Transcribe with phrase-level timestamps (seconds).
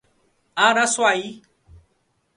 [0.63, 1.23] Araçuaí